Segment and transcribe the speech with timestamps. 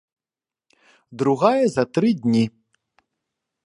[1.23, 2.45] Другая за тры дні.